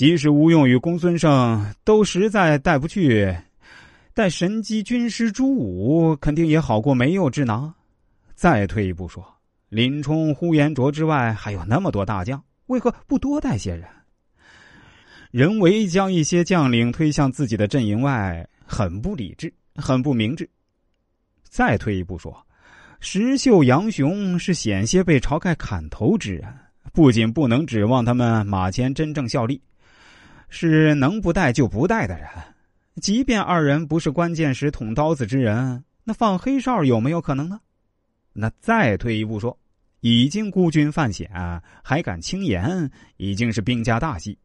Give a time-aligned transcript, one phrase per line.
[0.00, 3.36] 即使吴用与公孙胜都实在带不去，
[4.14, 7.70] 但神机军师朱武肯定也好过没有之囊。
[8.34, 9.22] 再退一步说，
[9.68, 13.86] 林冲、呼延灼之外还有那么多大将，为何不多带些人？
[15.32, 20.48] 人为将一些将领推向自己的阵营外，很不理智，很不明智。
[21.42, 22.34] 再退一步说，
[23.00, 26.48] 石秀、杨雄是险些被晁盖砍头之人，
[26.90, 29.60] 不仅不能指望他们马前真正效力。
[30.50, 32.28] 是能不带就不带的人，
[33.00, 37.60] 即便二人不是关键时捅刀子之人，那放黑哨有没有可能呢？
[38.32, 39.58] 那再退一步说，
[40.00, 41.30] 已经孤军犯险
[41.82, 44.36] 还敢轻言，已经是兵家大忌。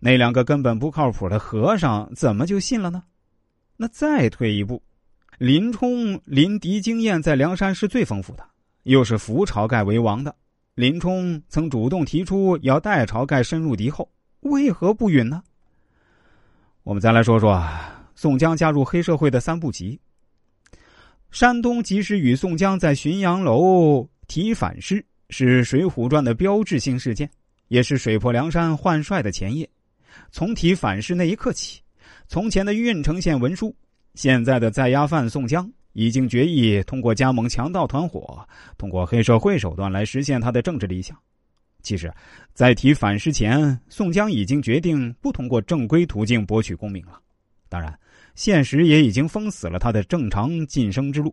[0.00, 3.02] 那两个根本不靠谱的和尚，怎么就信了呢？
[3.76, 4.82] 那再退一步，
[5.38, 8.44] 林冲临敌经验在梁山是最丰富的，
[8.84, 10.34] 又是扶晁盖为王的。
[10.74, 14.08] 林冲曾主动提出要带晁盖深入敌后。
[14.46, 15.42] 为何不允呢？
[16.82, 17.62] 我们再来说说
[18.14, 19.98] 宋江加入黑社会的三步棋。
[21.30, 27.28] 山东及时雨宋江在浔阳楼提反诗，是《水浒传》的标志性事件，
[27.68, 29.68] 也是水泊梁山换帅的前夜。
[30.30, 31.82] 从提反诗那一刻起，
[32.26, 33.74] 从前的郓城县文书，
[34.14, 41.18] 现在的在押犯宋江，已经决意通过加盟强盗团伙，通过黑社会手段来实现他的政治理想。
[41.86, 42.12] 其实，
[42.52, 47.20] 在提反诗前，宋江已经决定不通过正规途径博取功名了。
[47.68, 47.96] 当然，
[48.34, 51.32] 现实也已经封死了他的正常晋升之路。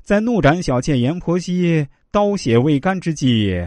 [0.00, 3.60] 在怒斩小妾阎婆惜、刀血未干之际，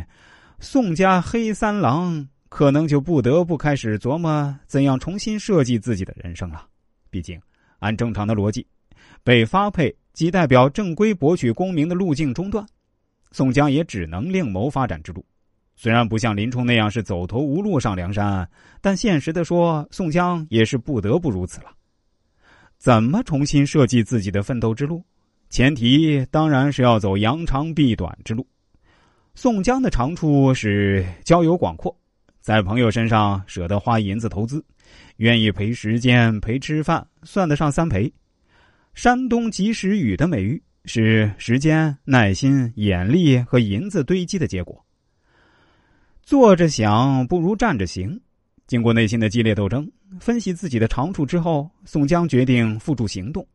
[0.61, 6.65] 宋家黑三郎可能就不得不开始琢磨怎样重新设计自己的人生了。
[7.09, 7.37] 毕竟，
[7.79, 8.65] 按正常的逻辑，
[9.21, 12.65] 被发配即代表正规博取功名的路径中断，
[13.33, 15.21] 宋江也只能另谋发展之路。
[15.75, 18.49] 虽然不像林冲那样是走投无路上梁山，
[18.81, 21.67] 但现实的说，宋江也是不得不如此了。
[22.77, 25.03] 怎么重新设计自己的奋斗之路？
[25.49, 28.47] 前提当然是要走扬长避短之路。
[29.33, 31.95] 宋江的长处是交友广阔，
[32.39, 34.63] 在朋友身上舍得花银子投资，
[35.17, 38.11] 愿意陪时间、陪吃饭，算得上三陪。
[38.93, 44.84] 山东及时雨的美誉是时间、耐心、眼力和银子堆积的结果。
[46.25, 48.19] 坐着想不如站着行。
[48.65, 49.87] 经过内心的激烈斗争，
[50.19, 53.45] 分析自己的长处之后，宋江决定付诸行动。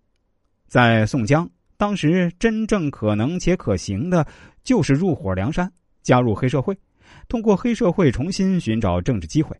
[0.69, 4.25] 在宋江当时，真正可能且可行的，
[4.63, 5.69] 就是入伙梁山，
[6.05, 6.79] 加入黑社会，
[7.27, 9.57] 通过黑社会重新寻找政治机会。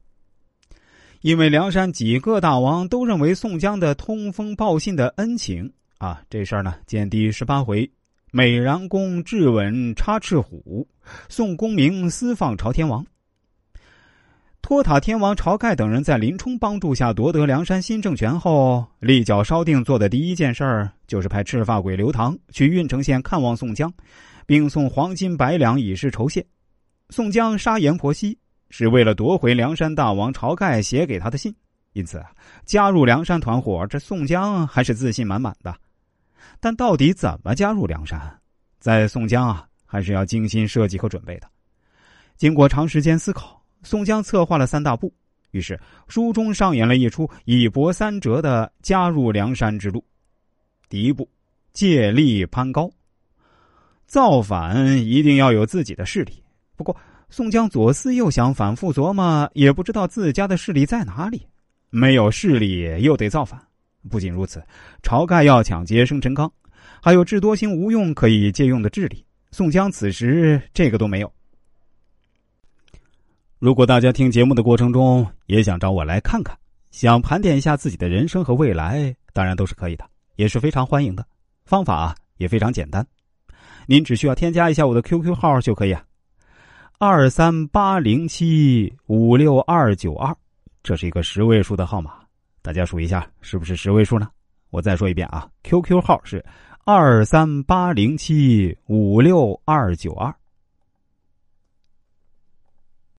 [1.21, 7.91] 因为梁山几个大王都认为宋江的通风报信的恩情啊，这事儿呢，见第十八回。
[8.33, 10.87] 美髯公质问插翅虎，
[11.29, 13.05] 宋公明私放朝天王。
[14.63, 23.93] 托塔天王晁盖等人在林冲帮助下夺得梁山新政权后，立脚稍定做的第一件事儿，就是派赤发鬼刘唐去郓城县看望宋江，
[24.47, 26.47] 并送黄金百两以示酬谢。
[27.09, 31.53] 宋江杀阎婆惜是为了夺回梁山大王晁盖写给他的信，
[31.95, 32.23] 因此
[32.65, 35.75] 加入梁山团伙，这宋江还是自信满满的。
[36.61, 38.21] 但到底怎么加入梁山，
[38.79, 41.49] 在宋江啊，还是要精心设计和准备的。
[42.37, 45.13] 经过长时间思考，宋江策划了三大步，
[45.51, 45.79] 于是
[46.09, 50.05] 书中上演了一出一波三折的加入梁山之路。
[50.89, 51.29] 第一步，
[51.73, 52.91] 借力攀高。
[54.07, 56.43] 造反一定要有自己的势力，
[56.77, 56.97] 不过
[57.29, 61.47] 宋江左思右想，反复琢磨，也不知道自家的势力在哪里。
[61.91, 63.61] 没有势力，又得造反。
[64.09, 64.63] 不仅如此，
[65.03, 66.51] 晁盖要抢劫生辰纲，
[67.03, 69.25] 还有智多星吴用可以借用的智力。
[69.51, 71.33] 宋江此时这个都没有。
[73.59, 76.57] 如果大家听节目的过程中也想找我来看看，
[76.93, 80.05] 想盘点一下自己的人生和未来，当然都是可以的，
[80.37, 81.27] 也是非常欢迎的。
[81.67, 83.07] 方法也非常简单，
[83.87, 86.03] 您只需要添加一下我的 QQ 号就可以啊，
[86.99, 90.35] 二三八零七五六二九二，
[90.83, 92.20] 这是一个十位数的号码。
[92.63, 94.29] 大家数一下，是不是十位数呢？
[94.71, 96.45] 我再说一遍啊，QQ 号是
[96.85, 100.33] 二三八零七五六二九二。